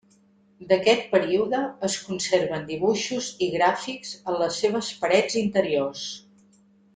[0.69, 6.09] D'aquest període es conserven dibuixos i gràfics en les seves parets interiors.